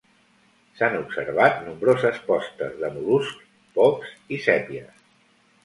S’han 0.79 0.95
observat 0.99 1.59
nombroses 1.67 2.17
postes 2.31 2.75
de 2.81 2.91
mol·luscs, 2.97 3.47
pops 3.79 4.17
i 4.39 4.43
sèpies. 4.51 5.09